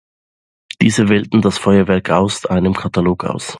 [0.81, 3.49] Diese wählten das Feuerwerk aus einem Katalog aus.